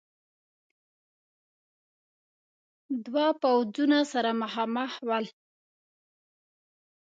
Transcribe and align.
دو 3.05 3.27
پوځونه 3.41 3.99
سره 4.11 4.29
مخامخ 4.41 4.91
ول. 5.07 5.25